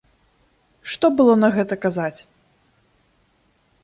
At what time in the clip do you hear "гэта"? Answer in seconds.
1.57-1.77